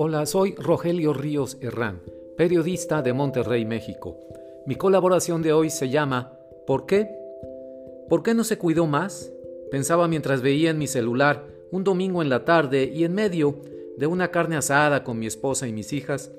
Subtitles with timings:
[0.00, 2.02] Hola, soy Rogelio Ríos Herrán,
[2.36, 4.16] periodista de Monterrey, México.
[4.64, 6.38] Mi colaboración de hoy se llama
[6.68, 7.10] ¿Por qué?
[8.08, 9.32] ¿Por qué no se cuidó más?
[9.72, 13.56] Pensaba mientras veía en mi celular un domingo en la tarde y en medio
[13.96, 16.30] de una carne asada con mi esposa y mis hijas,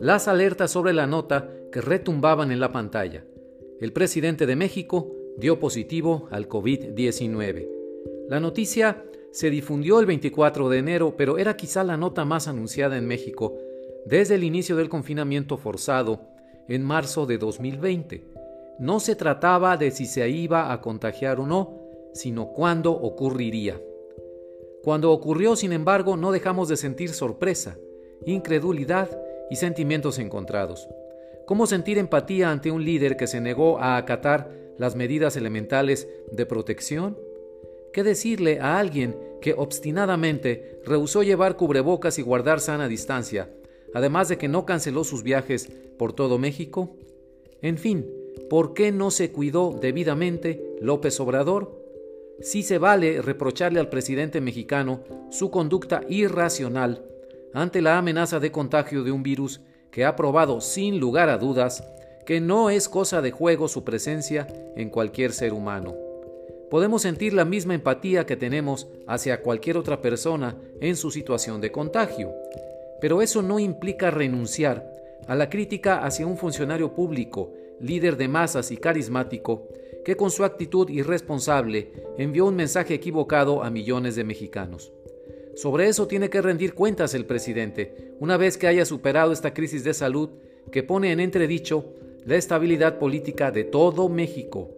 [0.00, 3.24] las alertas sobre la nota que retumbaban en la pantalla.
[3.80, 7.68] El presidente de México dio positivo al COVID-19.
[8.28, 12.96] La noticia se difundió el 24 de enero, pero era quizá la nota más anunciada
[12.96, 13.58] en México
[14.06, 16.20] desde el inicio del confinamiento forzado
[16.68, 18.24] en marzo de 2020.
[18.78, 21.80] No se trataba de si se iba a contagiar o no,
[22.12, 23.80] sino cuándo ocurriría.
[24.84, 27.76] Cuando ocurrió, sin embargo, no dejamos de sentir sorpresa,
[28.24, 29.20] incredulidad
[29.50, 30.88] y sentimientos encontrados.
[31.44, 36.46] ¿Cómo sentir empatía ante un líder que se negó a acatar las medidas elementales de
[36.46, 37.18] protección?
[37.94, 43.48] ¿Qué decirle a alguien que obstinadamente rehusó llevar cubrebocas y guardar sana distancia,
[43.94, 46.96] además de que no canceló sus viajes por todo México?
[47.62, 48.04] En fin,
[48.50, 51.80] ¿por qué no se cuidó debidamente López Obrador?
[52.40, 57.04] Sí se vale reprocharle al presidente mexicano su conducta irracional
[57.52, 59.60] ante la amenaza de contagio de un virus
[59.92, 61.84] que ha probado sin lugar a dudas
[62.26, 66.03] que no es cosa de juego su presencia en cualquier ser humano
[66.74, 71.70] podemos sentir la misma empatía que tenemos hacia cualquier otra persona en su situación de
[71.70, 72.34] contagio.
[73.00, 74.84] Pero eso no implica renunciar
[75.28, 79.68] a la crítica hacia un funcionario público, líder de masas y carismático,
[80.04, 84.92] que con su actitud irresponsable envió un mensaje equivocado a millones de mexicanos.
[85.54, 89.84] Sobre eso tiene que rendir cuentas el presidente, una vez que haya superado esta crisis
[89.84, 90.30] de salud
[90.72, 91.84] que pone en entredicho
[92.26, 94.70] la estabilidad política de todo México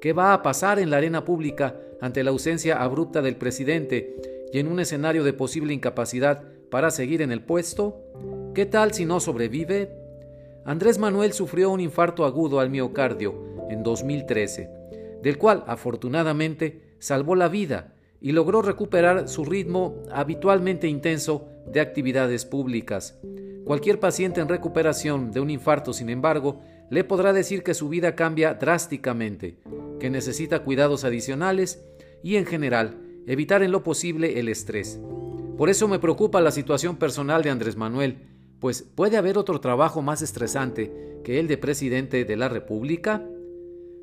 [0.00, 4.16] ¿Qué va a pasar en la arena pública ante la ausencia abrupta del presidente
[4.50, 8.00] y en un escenario de posible incapacidad para seguir en el puesto?
[8.54, 9.90] ¿Qué tal si no sobrevive?
[10.64, 14.70] Andrés Manuel sufrió un infarto agudo al miocardio en 2013,
[15.22, 17.92] del cual afortunadamente salvó la vida
[18.22, 23.18] y logró recuperar su ritmo habitualmente intenso de actividades públicas.
[23.66, 28.16] Cualquier paciente en recuperación de un infarto, sin embargo, le podrá decir que su vida
[28.16, 29.56] cambia drásticamente,
[30.00, 31.84] que necesita cuidados adicionales
[32.22, 35.00] y, en general, evitar en lo posible el estrés.
[35.56, 38.18] Por eso me preocupa la situación personal de Andrés Manuel,
[38.58, 43.24] pues ¿puede haber otro trabajo más estresante que el de presidente de la República?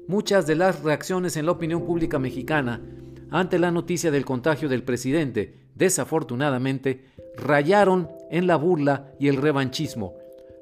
[0.08, 2.82] Muchas de las reacciones en la opinión pública mexicana
[3.30, 7.04] ante la noticia del contagio del presidente, desafortunadamente,
[7.36, 10.16] rayaron en la burla y el revanchismo,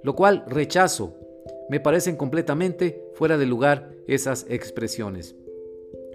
[0.04, 1.16] lo cual rechazo
[1.70, 5.36] me parecen completamente fuera de lugar esas expresiones.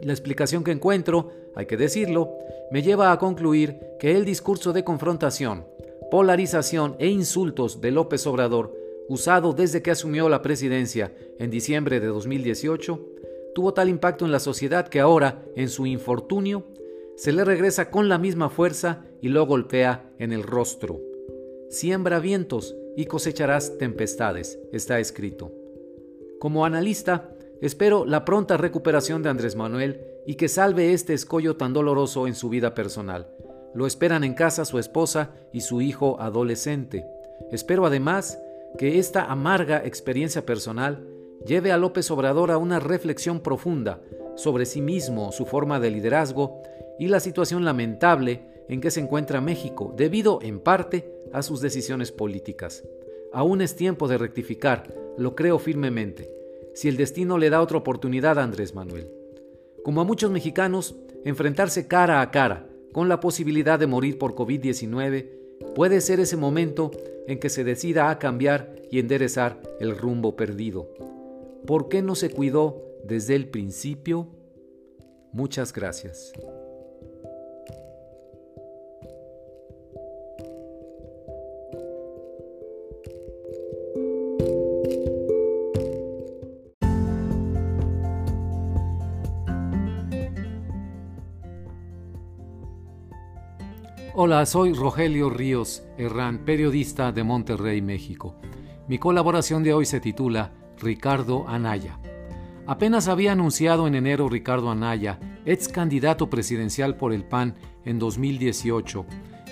[0.03, 2.37] La explicación que encuentro, hay que decirlo,
[2.71, 5.67] me lleva a concluir que el discurso de confrontación,
[6.11, 8.75] polarización e insultos de López Obrador,
[9.09, 13.07] usado desde que asumió la presidencia en diciembre de 2018,
[13.55, 16.65] tuvo tal impacto en la sociedad que ahora, en su infortunio,
[17.17, 21.01] se le regresa con la misma fuerza y lo golpea en el rostro.
[21.69, 25.53] Siembra vientos y cosecharás tempestades, está escrito.
[26.39, 27.31] Como analista,
[27.61, 32.35] espero la pronta recuperación de Andrés Manuel y que salve este escollo tan doloroso en
[32.35, 33.29] su vida personal.
[33.75, 37.07] Lo esperan en casa su esposa y su hijo adolescente.
[37.51, 38.39] Espero además
[38.79, 41.07] que esta amarga experiencia personal
[41.47, 44.01] lleve a López Obrador a una reflexión profunda
[44.37, 46.63] sobre sí mismo, su forma de liderazgo
[46.99, 52.13] y la situación lamentable en que se encuentra México, debido en parte a sus decisiones
[52.13, 52.85] políticas.
[53.33, 56.31] Aún es tiempo de rectificar, lo creo firmemente,
[56.75, 59.09] si el destino le da otra oportunidad a Andrés Manuel.
[59.85, 65.41] Como a muchos mexicanos, enfrentarse cara a cara con la posibilidad de morir por COVID-19
[65.75, 66.91] puede ser ese momento
[67.27, 70.89] en que se decida a cambiar y enderezar el rumbo perdido.
[71.67, 74.29] ¿Por qué no se cuidó desde el principio?
[75.33, 76.33] Muchas gracias.
[94.23, 98.35] Hola, soy Rogelio Ríos Herrán, periodista de Monterrey, México.
[98.87, 101.99] Mi colaboración de hoy se titula Ricardo Anaya.
[102.67, 107.55] Apenas había anunciado en enero Ricardo Anaya, ex candidato presidencial por el PAN
[107.87, 109.07] en 2018,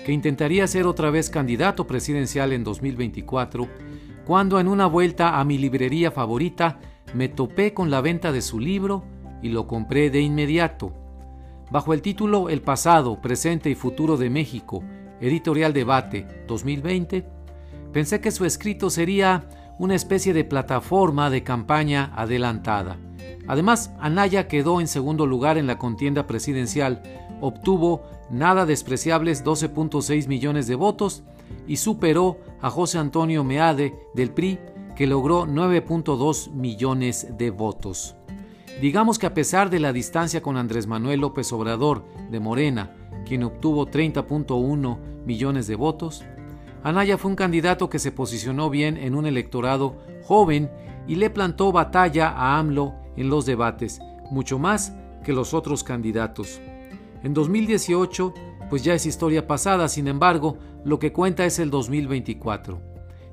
[0.05, 3.67] que intentaría ser otra vez candidato presidencial en 2024,
[4.23, 6.79] cuando en una vuelta a mi librería favorita
[7.15, 9.03] me topé con la venta de su libro
[9.41, 11.08] y lo compré de inmediato.
[11.71, 14.83] Bajo el título El pasado, presente y futuro de México,
[15.21, 17.39] Editorial Debate 2020,
[17.93, 19.49] Pensé que su escrito sería
[19.79, 22.97] una especie de plataforma de campaña adelantada.
[23.47, 27.01] Además, Anaya quedó en segundo lugar en la contienda presidencial,
[27.41, 31.23] obtuvo nada despreciables 12.6 millones de votos
[31.67, 34.59] y superó a José Antonio Meade del PRI,
[34.95, 38.18] que logró 9.2 millones de votos.
[38.81, 42.95] Digamos que a pesar de la distancia con Andrés Manuel López Obrador de Morena,
[43.25, 46.23] quien obtuvo 30.1 millones de votos,
[46.81, 50.71] Anaya fue un candidato que se posicionó bien en un electorado joven
[51.09, 53.99] y le plantó batalla a AMLO en los debates,
[54.31, 54.93] mucho más
[55.25, 56.61] que los otros candidatos.
[57.21, 58.33] En 2018,
[58.69, 62.81] pues ya es historia pasada, sin embargo, lo que cuenta es el 2024.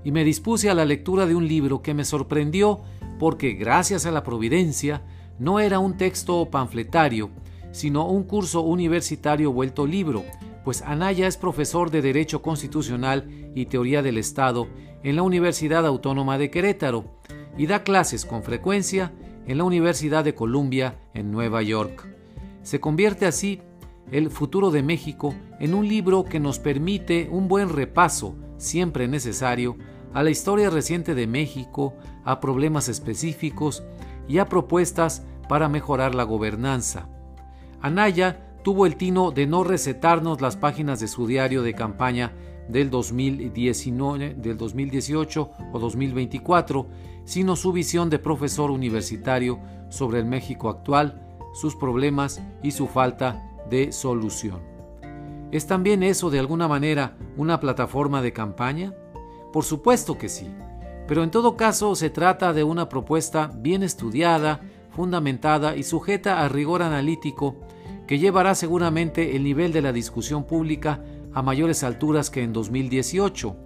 [0.03, 2.83] Y me dispuse a la lectura de un libro que me sorprendió
[3.21, 5.05] porque, gracias a la providencia,
[5.39, 7.31] no era un texto panfletario,
[7.73, 10.25] sino un curso universitario vuelto libro,
[10.65, 14.67] pues Anaya es profesor de Derecho Constitucional y Teoría del Estado
[15.03, 17.05] en la Universidad Autónoma de Querétaro
[17.57, 19.13] y da clases con frecuencia
[19.47, 22.09] en la Universidad de Columbia en Nueva York.
[22.63, 23.61] Se convierte así
[24.11, 29.77] El futuro de México en un libro que nos permite un buen repaso, siempre necesario,
[30.15, 31.95] a la historia reciente de México,
[32.25, 33.85] a problemas específicos
[34.29, 37.09] y a propuestas para mejorar la gobernanza.
[37.81, 42.33] Anaya tuvo el tino de no recetarnos las páginas de su diario de campaña
[42.69, 46.87] del, 2019, del 2018 o 2024,
[47.25, 51.23] sino su visión de profesor universitario sobre el México actual,
[51.55, 54.61] sus problemas y su falta de solución.
[55.53, 58.95] ¿Es también eso de alguna manera una plataforma de campaña?
[59.53, 60.49] Por supuesto que sí,
[61.07, 64.61] pero en todo caso se trata de una propuesta bien estudiada,
[64.91, 67.57] fundamentada y sujeta a rigor analítico
[68.07, 71.03] que llevará seguramente el nivel de la discusión pública
[71.35, 73.57] a mayores alturas que en 2018,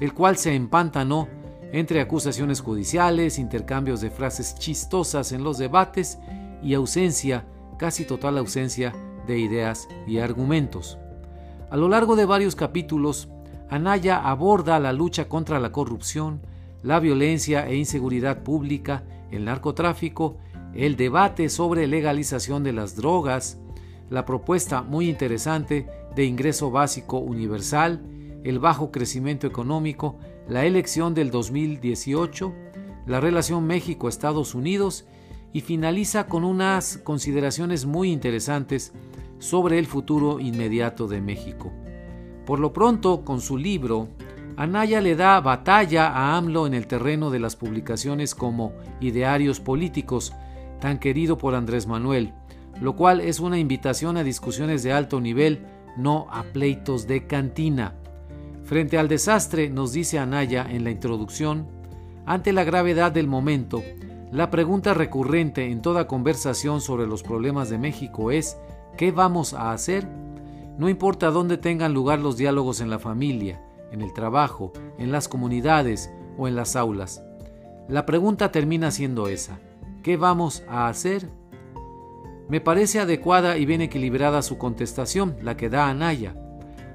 [0.00, 1.28] el cual se empantanó
[1.72, 6.18] entre acusaciones judiciales, intercambios de frases chistosas en los debates
[6.62, 7.44] y ausencia,
[7.78, 8.94] casi total ausencia,
[9.26, 10.98] de ideas y argumentos.
[11.70, 13.28] A lo largo de varios capítulos,
[13.68, 16.40] Anaya aborda la lucha contra la corrupción,
[16.82, 20.38] la violencia e inseguridad pública, el narcotráfico,
[20.74, 23.58] el debate sobre legalización de las drogas,
[24.08, 28.02] la propuesta muy interesante de ingreso básico universal,
[28.44, 30.18] el bajo crecimiento económico,
[30.48, 32.52] la elección del 2018,
[33.06, 35.04] la relación México-Estados Unidos
[35.52, 38.92] y finaliza con unas consideraciones muy interesantes
[39.38, 41.72] sobre el futuro inmediato de México.
[42.46, 44.08] Por lo pronto, con su libro,
[44.60, 50.34] Anaya le da batalla a AMLO en el terreno de las publicaciones como Idearios Políticos,
[50.80, 52.34] tan querido por Andrés Manuel,
[52.78, 55.64] lo cual es una invitación a discusiones de alto nivel,
[55.96, 57.94] no a pleitos de cantina.
[58.62, 61.66] Frente al desastre, nos dice Anaya en la introducción,
[62.26, 63.82] ante la gravedad del momento,
[64.30, 68.58] la pregunta recurrente en toda conversación sobre los problemas de México es
[68.98, 70.06] ¿qué vamos a hacer?
[70.76, 73.58] No importa dónde tengan lugar los diálogos en la familia,
[73.92, 77.22] en el trabajo, en las comunidades o en las aulas.
[77.88, 79.58] La pregunta termina siendo esa.
[80.02, 81.28] ¿Qué vamos a hacer?
[82.48, 86.34] Me parece adecuada y bien equilibrada su contestación, la que da Anaya.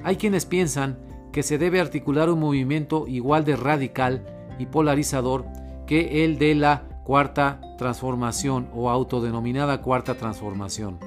[0.04, 1.00] Hay quienes piensan
[1.32, 4.26] que se debe articular un movimiento igual de radical
[4.58, 5.46] y polarizador
[5.86, 10.98] que el de la cuarta transformación o autodenominada cuarta transformación,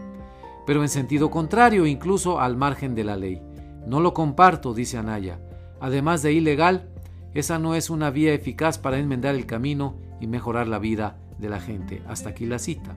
[0.67, 3.43] pero en sentido contrario, incluso al margen de la ley.
[3.87, 5.41] No lo comparto, dice Anaya.
[5.81, 6.91] Además de ilegal,
[7.35, 11.49] esa no es una vía eficaz para enmendar el camino y mejorar la vida de
[11.49, 12.03] la gente.
[12.09, 12.97] Hasta aquí la cita.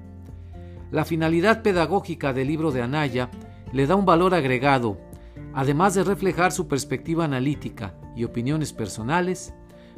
[0.92, 3.30] La finalidad pedagógica del libro de Anaya
[3.72, 4.98] le da un valor agregado,
[5.54, 9.54] además de reflejar su perspectiva analítica y opiniones personales,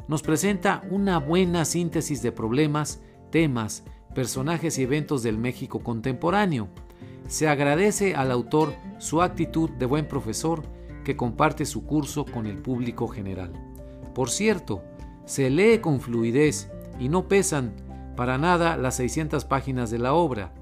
[0.06, 3.00] nos presenta una buena síntesis de problemas,
[3.30, 6.68] temas, personajes y eventos del México contemporáneo.
[7.26, 10.62] Se agradece al autor su actitud de buen profesor
[11.04, 13.52] que comparte su curso con el público general.
[14.14, 14.82] Por cierto,
[15.24, 17.72] se lee con fluidez y no pesan
[18.16, 20.52] para nada las 600 páginas de la obra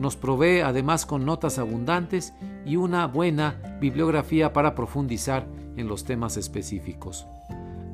[0.00, 2.32] nos provee además con notas abundantes
[2.64, 7.26] y una buena bibliografía para profundizar en los temas específicos.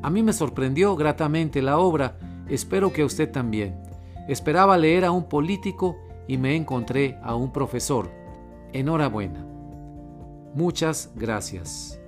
[0.03, 2.17] A mí me sorprendió gratamente la obra,
[2.49, 3.83] espero que a usted también.
[4.29, 5.97] Esperaba leer a un político
[6.29, 8.09] y me encontré a un profesor.
[8.73, 9.56] Enhorabuena.
[10.57, 12.01] Muchas gracias.